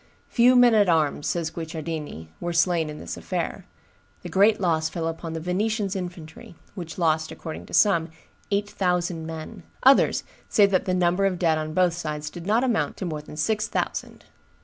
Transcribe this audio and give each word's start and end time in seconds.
"Few 0.29 0.55
men 0.55 0.73
at 0.73 0.89
arms," 0.89 1.27
says 1.27 1.51
Guicciardini, 1.51 2.29
"were 2.39 2.53
slain 2.53 2.89
in 2.89 2.97
this 2.97 3.17
affair; 3.17 3.65
the 4.23 4.29
great 4.29 4.59
loss 4.59 4.89
fell 4.89 5.07
upon 5.07 5.33
the 5.33 5.39
Venetians' 5.39 5.95
infantry, 5.95 6.55
which 6.73 6.97
lost, 6.97 7.31
according 7.31 7.67
to 7.67 7.73
some, 7.75 8.09
eight 8.49 8.67
thousand 8.71 9.27
men; 9.27 9.61
others 9.83 10.23
say 10.49 10.65
that 10.65 10.85
the 10.85 10.95
number 10.95 11.27
of 11.27 11.37
dead 11.37 11.59
on 11.59 11.75
both 11.75 11.93
sides 11.93 12.31
did 12.31 12.47
not 12.47 12.63
amount 12.63 12.97
to 12.97 13.05
more 13.05 13.21
than 13.21 13.37
six 13.37 13.67
thousand." 13.67 14.25